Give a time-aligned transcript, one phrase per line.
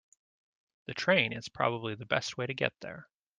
[0.87, 3.07] The train is probably the best way to get there.